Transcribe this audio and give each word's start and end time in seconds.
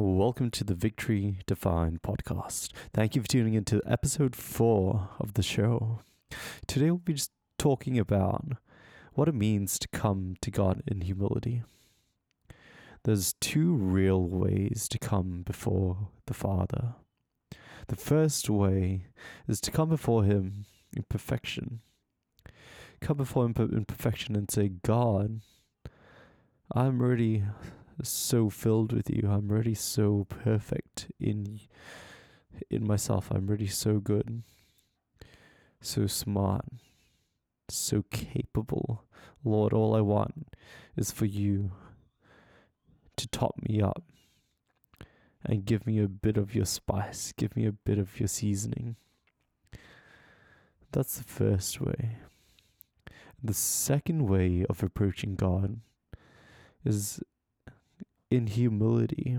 Welcome 0.00 0.52
to 0.52 0.62
the 0.62 0.76
Victory 0.76 1.40
Defined 1.48 2.02
podcast. 2.02 2.70
Thank 2.94 3.16
you 3.16 3.22
for 3.22 3.26
tuning 3.26 3.54
into 3.54 3.82
episode 3.84 4.36
four 4.36 5.08
of 5.18 5.34
the 5.34 5.42
show. 5.42 6.02
Today 6.68 6.92
we'll 6.92 6.98
be 6.98 7.14
just 7.14 7.32
talking 7.58 7.98
about 7.98 8.44
what 9.14 9.26
it 9.26 9.34
means 9.34 9.76
to 9.80 9.88
come 9.88 10.36
to 10.40 10.52
God 10.52 10.84
in 10.86 11.00
humility. 11.00 11.64
There's 13.02 13.32
two 13.40 13.74
real 13.74 14.22
ways 14.22 14.86
to 14.90 15.00
come 15.00 15.42
before 15.42 16.10
the 16.26 16.34
Father. 16.34 16.94
The 17.88 17.96
first 17.96 18.48
way 18.48 19.06
is 19.48 19.60
to 19.62 19.72
come 19.72 19.88
before 19.88 20.22
Him 20.22 20.66
in 20.96 21.06
perfection. 21.08 21.80
Come 23.00 23.16
before 23.16 23.46
Him 23.46 23.54
in 23.72 23.84
perfection 23.84 24.36
and 24.36 24.48
say, 24.48 24.68
God, 24.68 25.40
I'm 26.72 27.00
already 27.00 27.42
so 28.02 28.50
filled 28.50 28.92
with 28.92 29.10
you. 29.10 29.28
I'm 29.28 29.50
already 29.50 29.74
so 29.74 30.26
perfect 30.28 31.10
in 31.18 31.60
in 32.70 32.86
myself. 32.86 33.30
I'm 33.30 33.48
already 33.48 33.66
so 33.66 33.98
good, 33.98 34.42
so 35.80 36.06
smart, 36.06 36.64
so 37.68 38.04
capable. 38.10 39.04
Lord, 39.44 39.72
all 39.72 39.94
I 39.94 40.00
want 40.00 40.48
is 40.96 41.10
for 41.10 41.24
you 41.24 41.72
to 43.16 43.28
top 43.28 43.56
me 43.68 43.80
up 43.80 44.02
and 45.44 45.64
give 45.64 45.86
me 45.86 46.00
a 46.00 46.08
bit 46.08 46.36
of 46.36 46.54
your 46.54 46.64
spice, 46.64 47.32
give 47.36 47.56
me 47.56 47.66
a 47.66 47.72
bit 47.72 47.98
of 47.98 48.18
your 48.18 48.28
seasoning. 48.28 48.96
That's 50.92 51.18
the 51.18 51.24
first 51.24 51.80
way. 51.80 52.16
The 53.42 53.54
second 53.54 54.26
way 54.26 54.64
of 54.68 54.82
approaching 54.82 55.36
God 55.36 55.80
is 56.84 57.20
in 58.30 58.46
humility. 58.46 59.38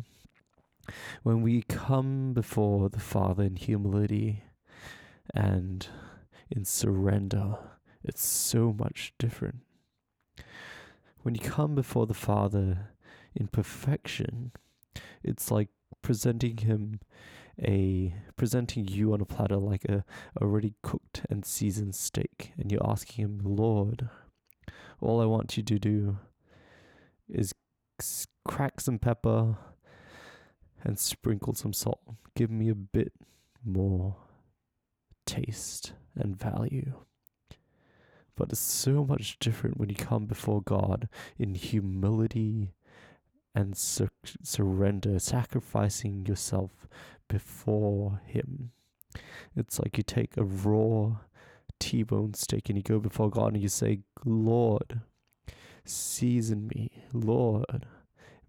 When 1.23 1.41
we 1.41 1.61
come 1.63 2.33
before 2.33 2.89
the 2.89 2.99
Father 2.99 3.43
in 3.43 3.55
humility 3.55 4.43
and 5.33 5.87
in 6.49 6.65
surrender, 6.65 7.57
it's 8.03 8.25
so 8.25 8.73
much 8.73 9.13
different. 9.19 9.57
When 11.21 11.35
you 11.35 11.41
come 11.41 11.75
before 11.75 12.07
the 12.07 12.13
Father 12.13 12.89
in 13.35 13.47
perfection, 13.47 14.51
it's 15.23 15.51
like 15.51 15.69
presenting 16.01 16.57
him 16.57 16.99
a 17.61 18.13
presenting 18.37 18.87
you 18.87 19.13
on 19.13 19.19
a 19.19 19.25
platter 19.25 19.57
like 19.57 19.83
a 19.85 20.05
already 20.41 20.75
cooked 20.81 21.23
and 21.29 21.45
seasoned 21.45 21.93
steak 21.93 22.53
and 22.57 22.71
you're 22.71 22.89
asking 22.89 23.25
him 23.25 23.41
lord 23.43 24.07
all 25.01 25.19
i 25.21 25.25
want 25.25 25.57
you 25.57 25.63
to 25.63 25.77
do 25.77 26.17
is 27.27 27.53
crack 28.49 28.81
some 28.81 28.97
pepper 28.97 29.55
and 30.83 30.97
sprinkle 30.97 31.53
some 31.53 31.71
salt. 31.71 32.01
Give 32.35 32.49
me 32.49 32.67
a 32.69 32.75
bit 32.75 33.13
more 33.63 34.15
taste 35.27 35.93
and 36.15 36.35
value. 36.35 36.93
But 38.35 38.49
it's 38.51 38.59
so 38.59 39.05
much 39.05 39.37
different 39.37 39.77
when 39.77 39.89
you 39.89 39.95
come 39.95 40.25
before 40.25 40.63
God 40.63 41.09
in 41.37 41.53
humility 41.53 42.73
and 43.53 43.77
sur- 43.77 44.09
surrender, 44.41 45.19
sacrificing 45.19 46.25
yourself 46.25 46.87
before 47.27 48.19
Him. 48.25 48.71
It's 49.55 49.77
like 49.77 49.95
you 49.95 50.03
take 50.03 50.35
a 50.37 50.43
raw 50.43 51.17
T 51.79 52.01
bone 52.01 52.33
steak 52.33 52.67
and 52.69 52.79
you 52.79 52.83
go 52.83 52.97
before 52.97 53.29
God 53.29 53.53
and 53.53 53.61
you 53.61 53.69
say, 53.69 53.99
Lord, 54.25 55.01
season 55.85 56.67
me, 56.73 56.89
Lord 57.13 57.85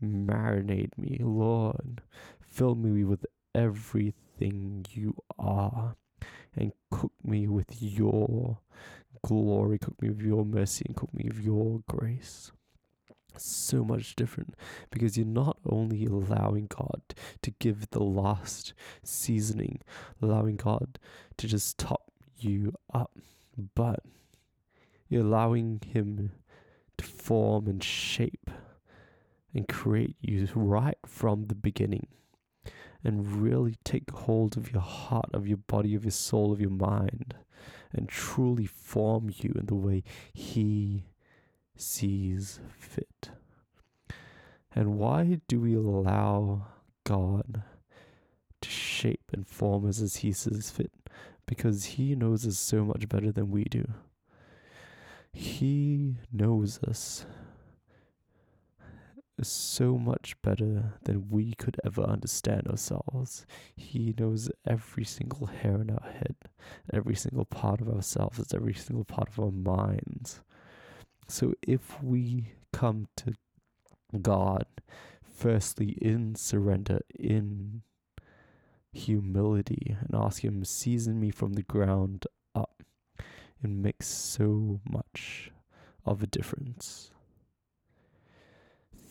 marinate 0.02 0.96
me, 0.96 1.18
Lord. 1.20 2.02
Fill 2.40 2.74
me 2.74 3.04
with 3.04 3.26
everything 3.54 4.84
you 4.90 5.14
are 5.38 5.96
and 6.56 6.72
cook 6.90 7.12
me 7.22 7.46
with 7.46 7.82
your 7.82 8.58
glory, 9.24 9.78
cook 9.78 10.00
me 10.00 10.10
with 10.10 10.22
your 10.22 10.44
mercy, 10.44 10.84
and 10.86 10.96
cook 10.96 11.12
me 11.14 11.24
with 11.28 11.40
your 11.40 11.82
grace. 11.88 12.52
So 13.36 13.84
much 13.84 14.16
different 14.16 14.54
because 14.90 15.16
you're 15.16 15.26
not 15.26 15.58
only 15.64 16.04
allowing 16.04 16.66
God 16.66 17.00
to 17.42 17.52
give 17.52 17.90
the 17.90 18.02
last 18.02 18.74
seasoning, 19.04 19.80
allowing 20.20 20.56
God 20.56 20.98
to 21.36 21.46
just 21.46 21.78
top 21.78 22.10
you 22.38 22.74
up, 22.92 23.16
but 23.74 24.00
you're 25.08 25.24
allowing 25.24 25.80
Him 25.92 26.32
to 26.98 27.04
form 27.04 27.68
and 27.68 27.82
shape 27.82 28.50
and 29.54 29.68
create 29.68 30.16
you 30.20 30.48
right 30.54 30.98
from 31.06 31.46
the 31.46 31.54
beginning 31.54 32.06
and 33.02 33.42
really 33.42 33.76
take 33.84 34.10
hold 34.10 34.56
of 34.56 34.72
your 34.72 34.82
heart, 34.82 35.30
of 35.32 35.46
your 35.46 35.56
body, 35.56 35.94
of 35.94 36.04
your 36.04 36.10
soul, 36.10 36.52
of 36.52 36.60
your 36.60 36.70
mind, 36.70 37.34
and 37.92 38.08
truly 38.08 38.66
form 38.66 39.30
you 39.38 39.52
in 39.58 39.66
the 39.66 39.74
way 39.74 40.02
He 40.32 41.04
sees 41.76 42.60
fit. 42.78 43.30
And 44.74 44.98
why 44.98 45.40
do 45.48 45.60
we 45.60 45.74
allow 45.74 46.66
God 47.04 47.62
to 48.60 48.68
shape 48.68 49.30
and 49.32 49.46
form 49.46 49.88
us 49.88 50.00
as 50.00 50.16
He 50.16 50.32
sees 50.32 50.70
fit? 50.70 50.92
Because 51.46 51.84
He 51.84 52.14
knows 52.14 52.46
us 52.46 52.58
so 52.58 52.84
much 52.84 53.08
better 53.08 53.32
than 53.32 53.50
we 53.50 53.64
do. 53.64 53.84
He 55.32 56.16
knows 56.32 56.82
us 56.82 57.24
is 59.40 59.48
so 59.48 59.96
much 59.96 60.40
better 60.42 60.94
than 61.04 61.28
we 61.30 61.54
could 61.54 61.80
ever 61.84 62.02
understand 62.02 62.68
ourselves. 62.68 63.46
He 63.74 64.14
knows 64.18 64.50
every 64.66 65.04
single 65.04 65.46
hair 65.46 65.80
in 65.80 65.90
our 65.90 66.10
head, 66.10 66.36
every 66.92 67.16
single 67.16 67.46
part 67.46 67.80
of 67.80 67.88
ourselves, 67.88 68.54
every 68.54 68.74
single 68.74 69.04
part 69.04 69.28
of 69.28 69.40
our 69.40 69.50
minds. 69.50 70.40
So 71.26 71.54
if 71.62 72.02
we 72.02 72.52
come 72.72 73.08
to 73.16 73.34
God, 74.20 74.66
firstly 75.22 75.96
in 76.02 76.34
surrender, 76.34 77.00
in 77.18 77.82
humility, 78.92 79.96
and 80.00 80.14
ask 80.14 80.44
Him, 80.44 80.60
to 80.60 80.66
season 80.66 81.20
me 81.20 81.30
from 81.30 81.54
the 81.54 81.62
ground 81.62 82.26
up, 82.54 82.82
it 83.62 83.70
makes 83.70 84.06
so 84.06 84.80
much 84.84 85.52
of 86.04 86.22
a 86.22 86.26
difference. 86.26 87.10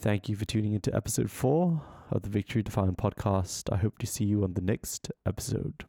Thank 0.02 0.30
you 0.30 0.38
for 0.38 0.46
tuning 0.46 0.72
into 0.72 0.96
episode 0.96 1.30
four 1.30 1.82
of 2.10 2.22
the 2.22 2.30
Victory 2.30 2.64
Defined 2.64 2.98
podcast. 2.98 3.70
I 3.70 3.76
hope 3.76 3.98
to 3.98 4.08
see 4.08 4.24
you 4.24 4.46
on 4.46 4.54
the 4.54 4.62
next 4.62 5.12
episode. 5.26 5.84